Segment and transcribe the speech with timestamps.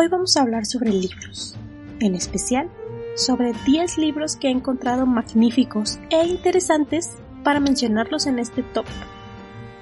[0.00, 1.56] Hoy vamos a hablar sobre libros,
[1.98, 2.70] en especial
[3.16, 8.84] sobre 10 libros que he encontrado magníficos e interesantes para mencionarlos en este top.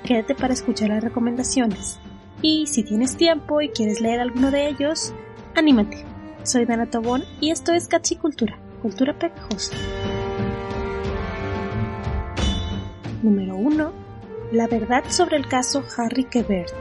[0.04, 1.98] Quédate para escuchar las recomendaciones.
[2.40, 5.12] Y si tienes tiempo y quieres leer alguno de ellos,
[5.54, 6.06] anímate.
[6.44, 9.76] Soy Dana Tobón y esto es Cachicultura, cultura pegajosa.
[13.22, 13.92] Número 1.
[14.52, 16.72] La verdad sobre el caso Harry Quebert,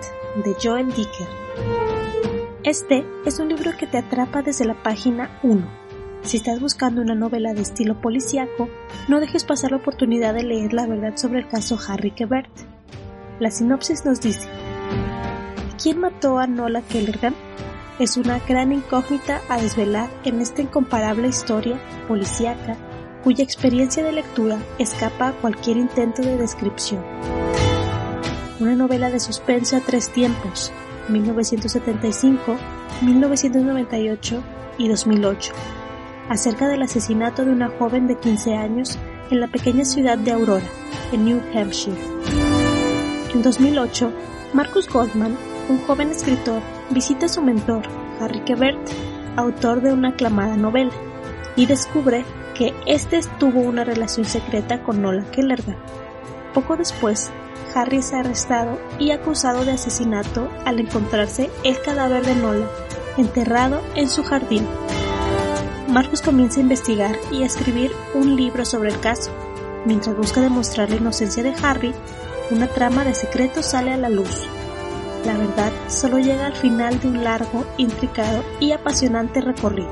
[0.45, 1.84] de Joel Dicker.
[2.65, 5.63] Este es un libro que te atrapa desde la página 1.
[6.23, 8.69] Si estás buscando una novela de estilo policíaco,
[9.07, 12.49] no dejes pasar la oportunidad de leer la verdad sobre el caso Harry Quebert.
[13.39, 14.49] La sinopsis nos dice:
[15.79, 17.35] ¿Quién mató a Nola Kellergan?
[17.99, 22.75] Es una gran incógnita a desvelar en esta incomparable historia policíaca
[23.23, 27.05] cuya experiencia de lectura escapa a cualquier intento de descripción.
[28.59, 30.73] Una novela de suspense a tres tiempos,
[31.09, 32.55] 1975,
[33.01, 34.43] 1998
[34.77, 35.53] y 2008,
[36.29, 38.97] acerca del asesinato de una joven de 15 años
[39.31, 40.65] en la pequeña ciudad de Aurora,
[41.11, 41.97] en New Hampshire.
[43.33, 44.11] En 2008,
[44.53, 45.37] Marcus Goldman
[45.69, 47.83] un joven escritor visita a su mentor,
[48.19, 48.79] Harry Quebert,
[49.35, 50.91] autor de una aclamada novela,
[51.55, 55.77] y descubre que éste tuvo una relación secreta con Nola Kellerman.
[56.53, 57.31] Poco después,
[57.75, 62.67] Harry es arrestado y acusado de asesinato al encontrarse el cadáver de Nola
[63.17, 64.65] enterrado en su jardín.
[65.89, 69.31] Marcus comienza a investigar y a escribir un libro sobre el caso.
[69.85, 71.93] Mientras busca demostrar la inocencia de Harry,
[72.49, 74.47] una trama de secretos sale a la luz
[75.25, 79.89] la verdad solo llega al final de un largo, intricado y apasionante recorrido.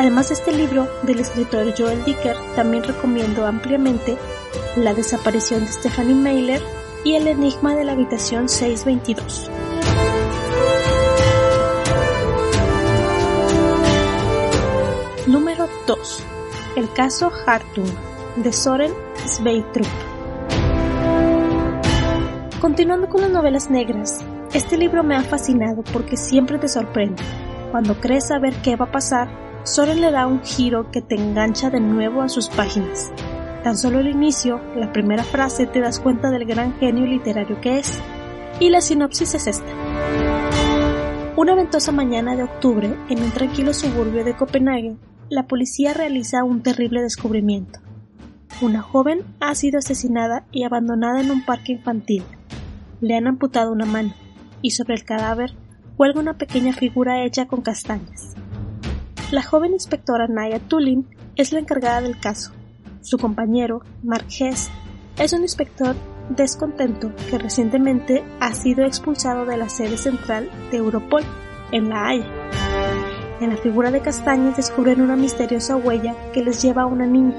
[0.00, 4.16] Además de este libro del escritor Joel Dicker, también recomiendo ampliamente
[4.74, 6.62] La desaparición de Stephanie Mailer
[7.04, 9.50] y El enigma de la habitación 622.
[15.26, 16.24] Número 2.
[16.76, 17.90] El caso Hartung
[18.36, 18.94] de Soren
[19.26, 19.86] Sveitrup.
[22.58, 24.24] Continuando con las novelas negras,
[24.54, 27.22] este libro me ha fascinado porque siempre te sorprende.
[27.70, 31.70] Cuando crees saber qué va a pasar, Soren le da un giro que te engancha
[31.70, 33.10] de nuevo a sus páginas.
[33.62, 37.78] Tan solo al inicio, la primera frase te das cuenta del gran genio literario que
[37.78, 37.92] es.
[38.58, 39.72] Y la sinopsis es esta.
[41.36, 44.96] Una ventosa mañana de octubre, en un tranquilo suburbio de Copenhague,
[45.28, 47.80] la policía realiza un terrible descubrimiento.
[48.60, 52.24] Una joven ha sido asesinada y abandonada en un parque infantil
[53.00, 54.12] le han amputado una mano
[54.62, 55.52] y sobre el cadáver
[55.96, 58.34] cuelga una pequeña figura hecha con castañas.
[59.30, 62.52] La joven inspectora Naya Tulin es la encargada del caso.
[63.00, 64.70] Su compañero, Mark Hess,
[65.18, 65.94] es un inspector
[66.30, 71.22] descontento que recientemente ha sido expulsado de la sede central de Europol,
[71.70, 72.26] en La Haya.
[73.40, 77.36] En la figura de castañas descubren una misteriosa huella que les lleva a una niña,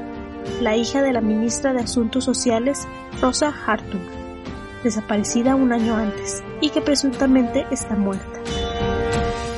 [0.62, 2.88] la hija de la ministra de Asuntos Sociales,
[3.22, 4.22] Rosa Hartung
[4.84, 8.40] desaparecida un año antes y que presuntamente está muerta.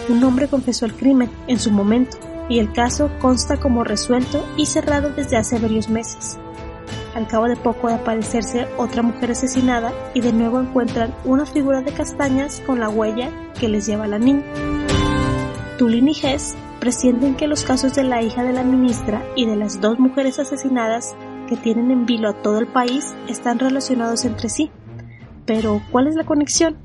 [0.09, 2.17] Un hombre confesó el crimen en su momento
[2.49, 6.37] y el caso consta como resuelto y cerrado desde hace varios meses.
[7.15, 11.81] Al cabo de poco de aparecerse otra mujer asesinada y de nuevo encuentran una figura
[11.81, 14.43] de castañas con la huella que les lleva a la niña.
[15.77, 19.55] Tulin y Hess presienten que los casos de la hija de la ministra y de
[19.55, 21.15] las dos mujeres asesinadas
[21.47, 24.71] que tienen en vilo a todo el país están relacionados entre sí
[25.45, 26.77] pero, ¿cuál es la conexión?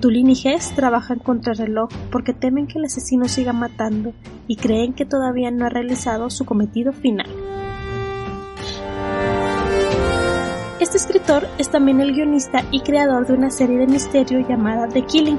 [0.00, 4.12] Tulin y Hess trabajan contra el reloj porque temen que el asesino siga matando
[4.46, 7.28] y creen que todavía no ha realizado su cometido final.
[10.80, 15.04] Este escritor es también el guionista y creador de una serie de misterio llamada The
[15.04, 15.38] Killing.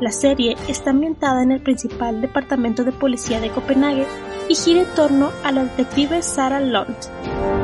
[0.00, 4.06] La serie está ambientada en el principal departamento de policía de Copenhague
[4.48, 7.59] y gira en torno a la detective Sarah Lund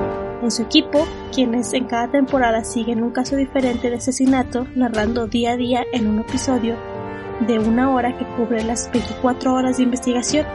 [0.47, 5.53] en su equipo, quienes en cada temporada siguen un caso diferente de asesinato, narrando día
[5.53, 6.77] a día en un episodio
[7.41, 10.47] de una hora que cubre las 24 horas de investigación.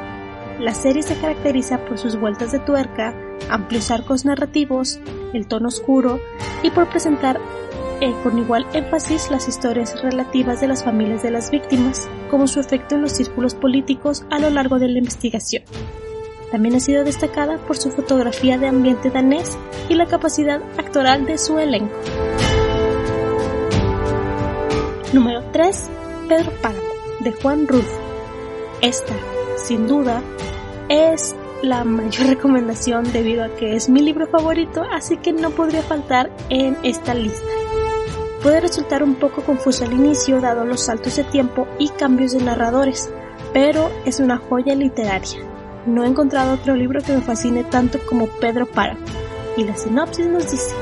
[0.60, 3.14] La serie se caracteriza por sus vueltas de tuerca,
[3.50, 5.00] amplios arcos narrativos,
[5.34, 6.20] el tono oscuro
[6.64, 7.40] y por presentar
[8.00, 12.60] eh, con igual énfasis las historias relativas de las familias de las víctimas, como su
[12.60, 15.64] efecto en los círculos políticos a lo largo de la investigación.
[16.52, 19.58] También ha sido destacada por su fotografía de ambiente danés
[19.88, 21.96] y la capacidad actoral de su elenco.
[25.14, 25.90] Número 3.
[26.28, 26.82] Pedro Páramo,
[27.20, 28.00] de Juan Rulfo.
[28.82, 29.14] Esta,
[29.58, 30.22] sin duda,
[30.90, 35.82] es la mayor recomendación debido a que es mi libro favorito, así que no podría
[35.82, 37.48] faltar en esta lista.
[38.42, 42.44] Puede resultar un poco confuso al inicio dado los saltos de tiempo y cambios de
[42.44, 43.10] narradores,
[43.54, 45.51] pero es una joya literaria.
[45.86, 49.00] No he encontrado otro libro que me fascine tanto como Pedro Páramo,
[49.58, 50.76] y la sinopsis nos dice.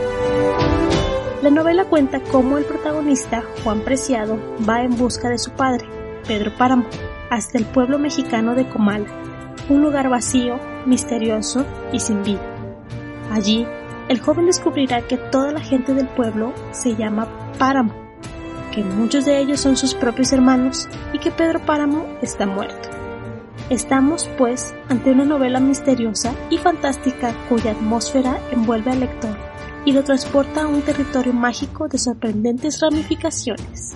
[1.42, 4.38] La novela cuenta cómo el protagonista, Juan Preciado,
[4.68, 5.88] va en busca de su padre,
[6.28, 6.84] Pedro Páramo,
[7.30, 9.08] hasta el pueblo mexicano de Comala,
[9.70, 12.42] un lugar vacío, misterioso y sin vida.
[13.32, 13.66] Allí,
[14.10, 17.94] el joven descubrirá que toda la gente del pueblo se llama Páramo,
[18.74, 22.99] que muchos de ellos son sus propios hermanos y que Pedro Páramo está muerto.
[23.70, 29.38] Estamos, pues, ante una novela misteriosa y fantástica cuya atmósfera envuelve al lector
[29.86, 33.96] y lo transporta a un territorio mágico de sorprendentes ramificaciones.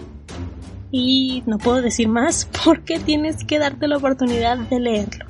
[0.92, 5.26] Y no puedo decir más porque tienes que darte la oportunidad de leerlo.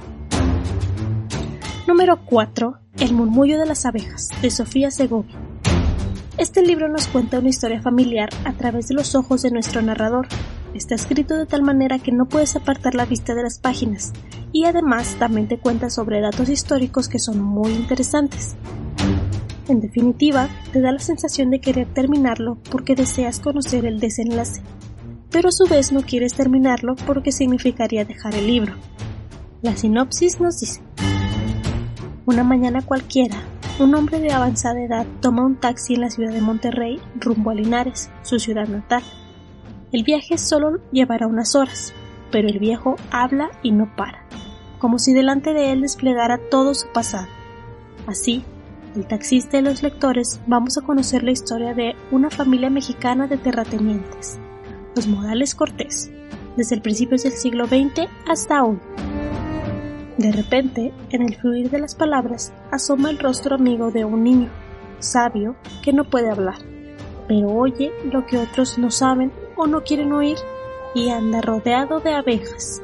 [1.88, 2.80] Número 4.
[3.00, 5.38] El murmullo de las abejas, de Sofía Segovia.
[6.38, 10.28] Este libro nos cuenta una historia familiar a través de los ojos de nuestro narrador,
[10.74, 14.12] Está escrito de tal manera que no puedes apartar la vista de las páginas
[14.52, 18.56] y además también te cuenta sobre datos históricos que son muy interesantes.
[19.68, 24.62] En definitiva, te da la sensación de querer terminarlo porque deseas conocer el desenlace,
[25.32, 28.74] pero a su vez no quieres terminarlo porque significaría dejar el libro.
[29.62, 30.82] La sinopsis nos dice,
[32.26, 33.38] una mañana cualquiera,
[33.80, 37.54] un hombre de avanzada edad toma un taxi en la ciudad de Monterrey rumbo a
[37.54, 39.04] Linares, su ciudad natal.
[39.94, 41.94] El viaje solo llevará unas horas,
[42.32, 44.26] pero el viejo habla y no para,
[44.80, 47.28] como si delante de él desplegara todo su pasado.
[48.08, 48.44] Así,
[48.96, 53.38] el taxista y los lectores vamos a conocer la historia de una familia mexicana de
[53.38, 54.40] terratenientes,
[54.96, 56.12] los Morales Cortés,
[56.58, 58.80] desde el principio del siglo XX hasta hoy.
[60.18, 64.50] De repente, en el fluir de las palabras, asoma el rostro amigo de un niño,
[64.98, 66.58] sabio, que no puede hablar,
[67.28, 70.38] pero oye lo que otros no saben o no quieren oír
[70.94, 72.82] y anda rodeado de abejas.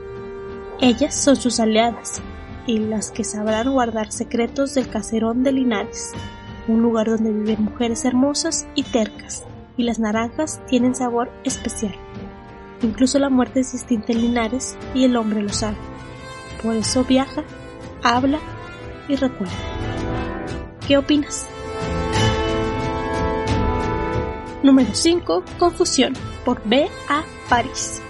[0.79, 2.21] Ellas son sus aliadas
[2.65, 6.13] y las que sabrán guardar secretos del caserón de Linares,
[6.67, 9.43] un lugar donde viven mujeres hermosas y tercas,
[9.75, 11.95] y las naranjas tienen sabor especial.
[12.81, 15.77] Incluso la muerte es distinta en Linares y el hombre lo sabe.
[16.63, 17.43] Por eso viaja,
[18.03, 18.39] habla
[19.07, 19.53] y recuerda.
[20.87, 21.45] ¿Qué opinas?
[24.63, 25.43] Número 5.
[25.57, 26.13] Confusión
[26.49, 26.89] por B.
[27.07, 27.23] A.
[27.47, 28.01] París.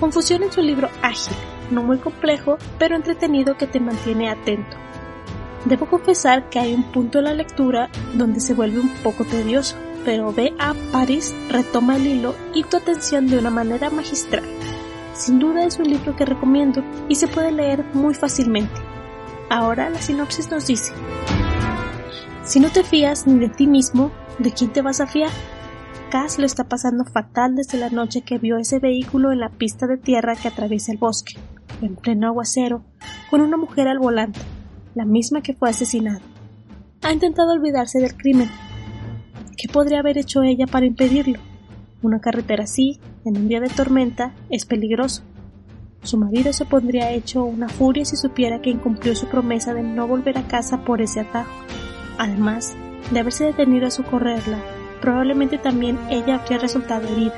[0.00, 1.36] Confusión es un libro ágil,
[1.70, 4.76] no muy complejo, pero entretenido que te mantiene atento.
[5.66, 9.76] Debo confesar que hay un punto en la lectura donde se vuelve un poco tedioso,
[10.04, 10.52] pero B.
[10.58, 10.74] A.
[10.90, 14.42] París retoma el hilo y tu atención de una manera magistral.
[15.14, 18.80] Sin duda es un libro que recomiendo y se puede leer muy fácilmente.
[19.50, 20.92] Ahora la sinopsis nos dice,
[22.42, 24.10] si no te fías ni de ti mismo,
[24.40, 25.30] ¿de quién te vas a fiar?
[26.12, 29.86] Cass lo está pasando fatal desde la noche que vio ese vehículo en la pista
[29.86, 31.38] de tierra que atraviesa el bosque,
[31.80, 32.84] en pleno aguacero,
[33.30, 34.38] con una mujer al volante,
[34.94, 36.20] la misma que fue asesinada.
[37.00, 38.50] Ha intentado olvidarse del crimen.
[39.56, 41.38] ¿Qué podría haber hecho ella para impedirlo?
[42.02, 45.22] Una carretera así, en un día de tormenta, es peligroso.
[46.02, 50.06] Su marido se pondría hecho una furia si supiera que incumplió su promesa de no
[50.06, 51.54] volver a casa por ese atajo.
[52.18, 52.74] Además
[53.10, 54.58] de haberse detenido a socorrerla
[55.02, 57.34] probablemente también ella habría resultado herida.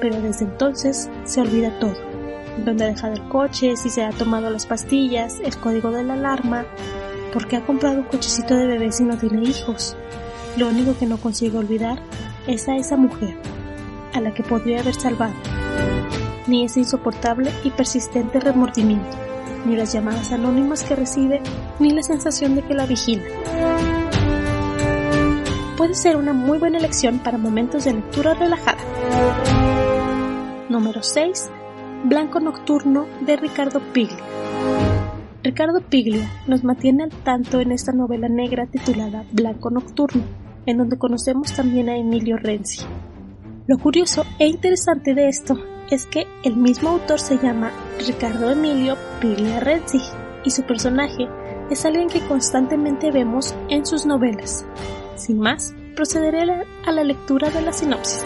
[0.00, 1.96] Pero desde entonces se olvida todo.
[2.64, 6.14] Dónde ha dejado el coche, si se ha tomado las pastillas, el código de la
[6.14, 6.64] alarma,
[7.32, 9.96] porque ha comprado un cochecito de bebé si no tiene hijos.
[10.56, 12.00] Lo único que no consigue olvidar
[12.46, 13.36] es a esa mujer,
[14.14, 15.34] a la que podría haber salvado.
[16.46, 19.16] Ni ese insoportable y persistente remordimiento,
[19.66, 21.42] ni las llamadas anónimas que recibe,
[21.78, 23.87] ni la sensación de que la vigilan
[25.78, 28.80] puede ser una muy buena elección para momentos de lectura relajada.
[30.68, 31.50] Número 6.
[32.04, 34.18] Blanco Nocturno de Ricardo Piglia.
[35.44, 40.24] Ricardo Piglia nos mantiene al tanto en esta novela negra titulada Blanco Nocturno,
[40.66, 42.84] en donde conocemos también a Emilio Renzi.
[43.68, 45.56] Lo curioso e interesante de esto
[45.92, 47.70] es que el mismo autor se llama
[48.04, 50.00] Ricardo Emilio Piglia Renzi
[50.44, 51.28] y su personaje
[51.70, 54.66] es alguien que constantemente vemos en sus novelas,
[55.18, 56.42] sin más, procederé
[56.86, 58.24] a la lectura de la sinopsis.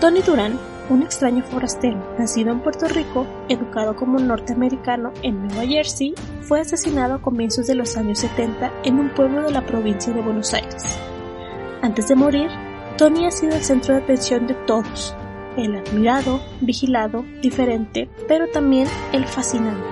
[0.00, 0.58] Tony Duran,
[0.90, 7.14] un extraño forastero, nacido en Puerto Rico, educado como norteamericano en Nueva Jersey, fue asesinado
[7.14, 10.98] a comienzos de los años 70 en un pueblo de la provincia de Buenos Aires.
[11.80, 12.50] Antes de morir,
[12.98, 15.16] Tony ha sido el centro de atención de todos,
[15.56, 19.84] el admirado, vigilado, diferente, pero también el fascinante.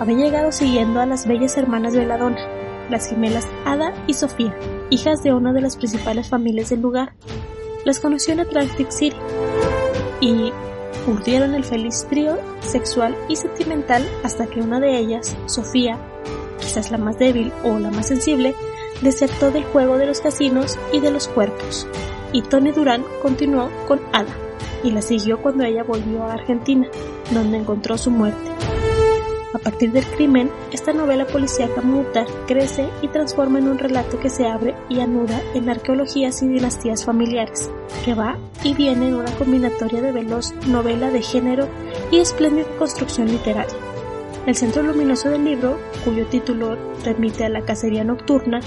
[0.00, 4.56] Había llegado siguiendo a las bellas hermanas Veladona, las gemelas Ada y Sofía,
[4.90, 7.14] hijas de una de las principales familias del lugar.
[7.84, 9.16] Las conoció en Atlantic City
[10.20, 10.52] y
[11.06, 15.98] urdieron el feliz trío sexual y sentimental hasta que una de ellas, Sofía,
[16.58, 18.54] quizás la más débil o la más sensible,
[19.02, 21.86] desertó del juego de los casinos y de los cuerpos,
[22.32, 24.34] y Tony Durán continuó con Ada,
[24.82, 26.88] y la siguió cuando ella volvió a Argentina,
[27.32, 28.53] donde encontró su muerte.
[29.54, 34.28] A partir del crimen, esta novela policíaca muta, crece y transforma en un relato que
[34.28, 37.70] se abre y anuda en arqueologías y dinastías familiares,
[38.04, 41.68] que va y viene en una combinatoria de veloz novela de género
[42.10, 43.76] y espléndida construcción literaria.
[44.44, 48.58] El centro luminoso del libro, cuyo título remite a la cacería nocturna,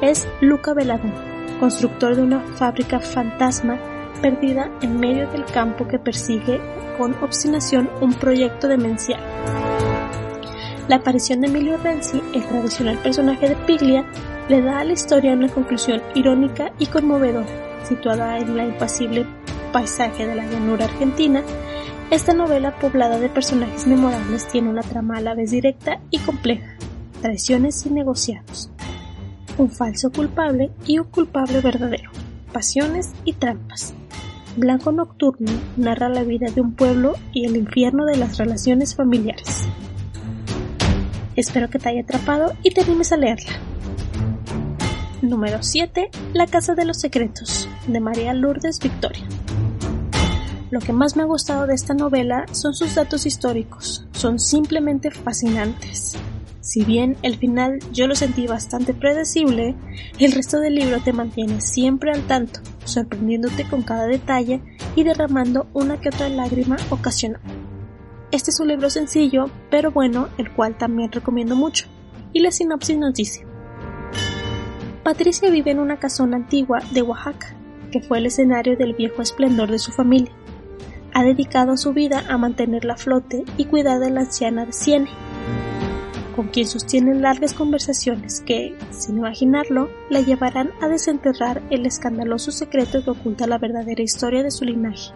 [0.00, 1.12] es Luca Veladón,
[1.60, 3.78] constructor de una fábrica fantasma
[4.22, 6.60] perdida en medio del campo que persigue
[6.96, 9.20] con obstinación un proyecto demencial.
[10.90, 14.04] La aparición de Emilio Renzi, el tradicional personaje de Piglia,
[14.48, 17.46] le da a la historia una conclusión irónica y conmovedora.
[17.84, 19.24] Situada en la impasible
[19.72, 21.44] paisaje de la llanura argentina,
[22.10, 26.76] esta novela poblada de personajes memorables tiene una trama a la vez directa y compleja,
[27.22, 28.72] traiciones y negociados,
[29.58, 32.10] un falso culpable y un culpable verdadero,
[32.52, 33.94] pasiones y trampas.
[34.56, 39.68] Blanco Nocturno narra la vida de un pueblo y el infierno de las relaciones familiares.
[41.40, 43.52] Espero que te haya atrapado y te animes a leerla.
[45.22, 46.10] Número 7.
[46.34, 49.24] La Casa de los Secretos, de María Lourdes Victoria.
[50.70, 55.10] Lo que más me ha gustado de esta novela son sus datos históricos, son simplemente
[55.10, 56.18] fascinantes.
[56.60, 59.76] Si bien el final yo lo sentí bastante predecible,
[60.18, 64.60] el resto del libro te mantiene siempre al tanto, sorprendiéndote con cada detalle
[64.94, 67.40] y derramando una que otra lágrima ocasional.
[68.32, 71.86] Este es un libro sencillo, pero bueno, el cual también recomiendo mucho.
[72.32, 73.44] Y la sinopsis nos dice.
[75.02, 77.56] Patricia vive en una casona antigua de Oaxaca,
[77.90, 80.30] que fue el escenario del viejo esplendor de su familia.
[81.12, 85.10] Ha dedicado su vida a mantenerla a flote y cuidar de la anciana de Siene,
[86.36, 93.02] con quien sostiene largas conversaciones que, sin imaginarlo, la llevarán a desenterrar el escandaloso secreto
[93.02, 95.12] que oculta la verdadera historia de su linaje.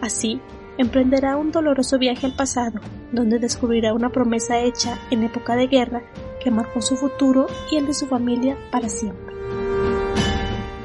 [0.00, 0.40] Así,
[0.78, 2.80] emprenderá un doloroso viaje al pasado,
[3.12, 6.02] donde descubrirá una promesa hecha en época de guerra
[6.42, 9.34] que marcó su futuro y el de su familia para siempre.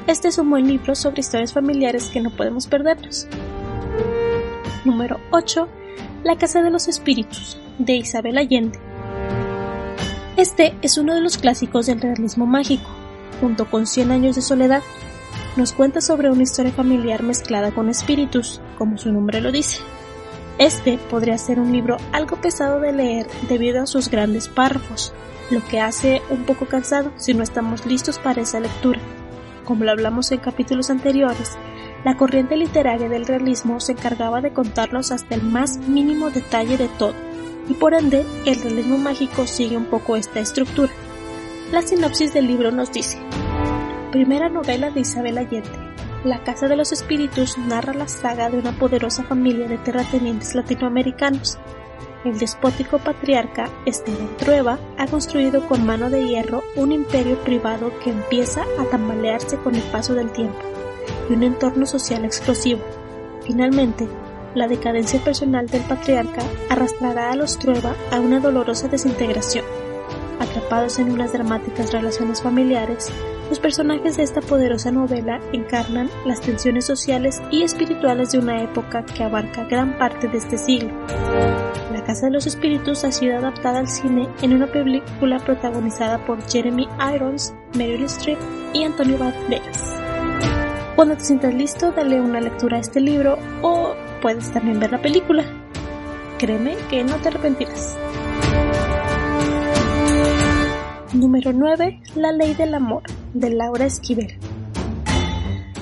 [0.06, 3.26] Este es un buen libro sobre historias familiares que no podemos perdernos.
[4.84, 5.68] Número 8.
[6.24, 8.78] La Casa de los Espíritus, de Isabel Allende.
[10.36, 12.88] Este es uno de los clásicos del realismo mágico,
[13.40, 14.82] junto con Cien años de soledad,
[15.56, 19.80] nos cuenta sobre una historia familiar mezclada con espíritus, como su nombre lo dice.
[20.58, 25.12] Este podría ser un libro algo pesado de leer debido a sus grandes párrafos,
[25.50, 29.00] lo que hace un poco cansado si no estamos listos para esa lectura.
[29.64, 31.56] Como lo hablamos en capítulos anteriores,
[32.04, 36.88] la corriente literaria del realismo se encargaba de contarlos hasta el más mínimo detalle de
[36.88, 37.14] todo,
[37.68, 40.92] y por ende el realismo mágico sigue un poco esta estructura.
[41.70, 43.18] La sinopsis del libro nos dice,
[44.12, 45.68] Primera novela de Isabel Allende.
[46.24, 51.58] La Casa de los Espíritus narra la saga de una poderosa familia de terratenientes latinoamericanos.
[52.24, 58.08] El despótico patriarca Esteban Trueba ha construido con mano de hierro un imperio privado que
[58.08, 60.58] empieza a tambalearse con el paso del tiempo
[61.28, 62.80] y un entorno social explosivo.
[63.44, 64.08] Finalmente,
[64.54, 69.66] la decadencia personal del patriarca arrastrará a los Trueba a una dolorosa desintegración.
[70.40, 73.12] Atrapados en unas dramáticas relaciones familiares,
[73.48, 79.04] los personajes de esta poderosa novela encarnan las tensiones sociales y espirituales de una época
[79.04, 80.90] que abarca gran parte de este siglo.
[81.92, 86.42] La Casa de los Espíritus ha sido adaptada al cine en una película protagonizada por
[86.50, 88.38] Jeremy Irons, Meryl Streep
[88.74, 89.94] y Antonio Banderas.
[90.94, 95.00] Cuando te sientas listo, dale una lectura a este libro o puedes también ver la
[95.00, 95.44] película.
[96.38, 97.96] Créeme que no te arrepentirás.
[101.14, 102.00] Número 9.
[102.16, 103.02] La ley del amor,
[103.40, 104.38] de Laura Esquivel.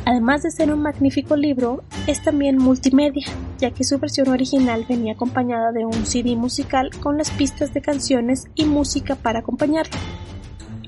[0.04, 3.26] Además de ser un magnífico libro, es también multimedia,
[3.58, 7.80] ya que su versión original venía acompañada de un CD musical con las pistas de
[7.80, 9.96] canciones y música para acompañarlo.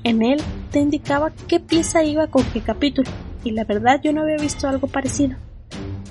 [0.03, 3.09] En él te indicaba qué pieza iba con qué capítulo,
[3.43, 5.35] y la verdad yo no había visto algo parecido.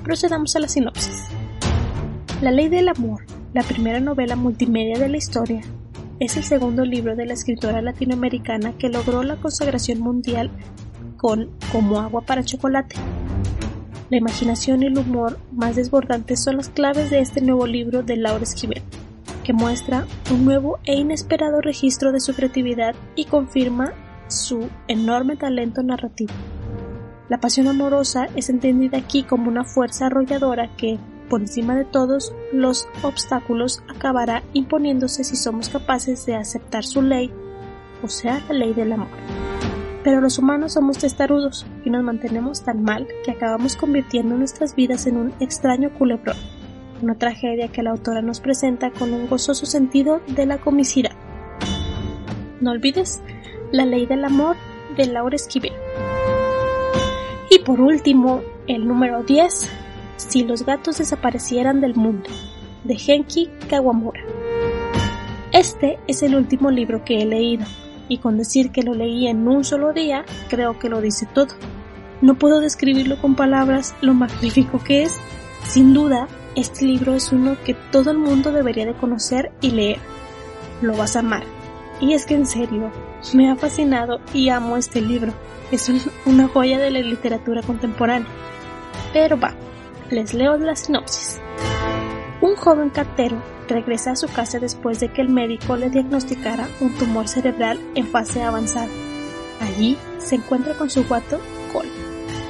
[0.05, 1.25] Procedamos a la sinopsis.
[2.43, 3.25] La ley del amor,
[3.55, 5.63] la primera novela multimedia de la historia,
[6.21, 10.51] es el segundo libro de la escritora latinoamericana que logró la consagración mundial
[11.17, 12.97] con Como agua para chocolate.
[14.11, 18.17] La imaginación y el humor más desbordantes son las claves de este nuevo libro de
[18.17, 18.83] Laura Esquivel,
[19.45, 23.93] que muestra un nuevo e inesperado registro de su creatividad y confirma
[24.29, 26.33] su enorme talento narrativo.
[27.29, 30.99] La pasión amorosa es entendida aquí como una fuerza arrolladora que,
[31.29, 37.33] por encima de todos los obstáculos, acabará imponiéndose si somos capaces de aceptar su ley,
[38.03, 39.09] o sea, la ley del amor.
[40.05, 45.07] Pero los humanos somos testarudos y nos mantenemos tan mal que acabamos convirtiendo nuestras vidas
[45.07, 46.37] en un extraño culebrón,
[47.03, 51.13] una tragedia que la autora nos presenta con un gozoso sentido de la comicidad.
[52.61, 53.21] No olvides
[53.71, 54.57] La ley del amor
[54.97, 55.73] de Laura Esquivel.
[57.51, 59.71] Y por último, el número 10,
[60.19, 62.29] Si los gatos desaparecieran del mundo,
[62.83, 64.21] de Genki Kawamura.
[65.53, 67.65] Este es el último libro que he leído,
[68.09, 71.55] y con decir que lo leí en un solo día, creo que lo dice todo.
[72.21, 75.17] No puedo describirlo con palabras lo magnífico que es.
[75.65, 79.99] Sin duda, este libro es uno que todo el mundo debería de conocer y leer.
[80.83, 81.45] Lo vas a amar.
[82.01, 82.91] Y es que en serio,
[83.35, 85.33] me ha fascinado y amo este libro.
[85.71, 85.89] Es
[86.27, 88.29] una joya de la literatura contemporánea.
[89.13, 89.55] Pero va,
[90.11, 91.41] les leo la sinopsis.
[92.41, 96.95] Un joven cartero regresa a su casa después de que el médico le diagnosticara un
[96.95, 98.89] tumor cerebral en fase avanzada.
[99.61, 101.41] Allí se encuentra con su gato
[101.73, 101.91] Cole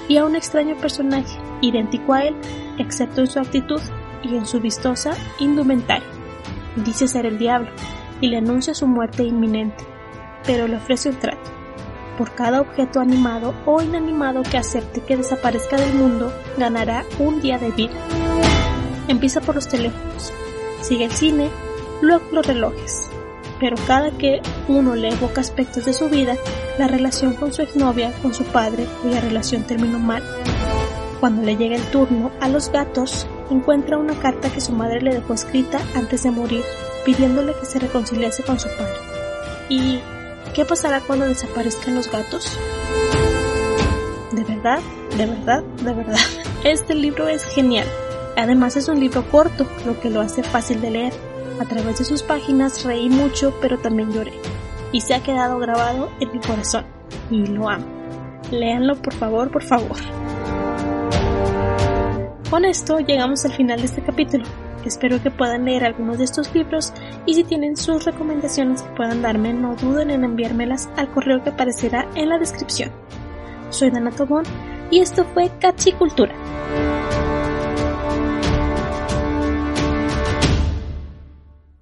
[0.08, 2.36] y a un extraño personaje idéntico a él,
[2.78, 3.80] excepto en su actitud
[4.22, 6.08] y en su vistosa indumentaria.
[6.76, 7.70] Dice ser el diablo
[8.20, 9.84] y le anuncia su muerte inminente,
[10.46, 11.57] pero le ofrece un trato.
[12.18, 17.58] Por cada objeto animado o inanimado que acepte que desaparezca del mundo, ganará un día
[17.58, 17.94] de vida.
[19.06, 20.32] Empieza por los teléfonos,
[20.82, 21.48] sigue el cine,
[22.02, 23.08] luego los relojes.
[23.60, 26.34] Pero cada que uno le evoca aspectos de su vida,
[26.76, 30.24] la relación con su exnovia, con su padre, cuya relación terminó mal.
[31.20, 35.14] Cuando le llega el turno a los gatos, encuentra una carta que su madre le
[35.14, 36.64] dejó escrita antes de morir,
[37.04, 38.94] pidiéndole que se reconciliase con su padre.
[39.68, 40.00] ¿Y
[40.48, 42.58] qué pasará cuando desaparezcan los gatos?
[44.32, 44.80] De verdad,
[45.16, 46.18] de verdad, de verdad.
[46.64, 47.86] Este libro es genial.
[48.36, 51.12] Además es un libro corto, lo que lo hace fácil de leer.
[51.60, 54.32] A través de sus páginas reí mucho, pero también lloré.
[54.92, 56.84] Y se ha quedado grabado en mi corazón.
[57.30, 57.86] Y lo amo.
[58.50, 59.96] Léanlo por favor, por favor.
[62.50, 64.44] Con esto llegamos al final de este capítulo.
[64.84, 66.92] Espero que puedan leer algunos de estos libros
[67.26, 71.50] y si tienen sus recomendaciones que puedan darme, no duden en enviármelas al correo que
[71.50, 72.90] aparecerá en la descripción.
[73.70, 74.44] Soy Dana Tobón
[74.90, 76.34] y esto fue Cachicultura.
[76.34, 76.87] Cultura.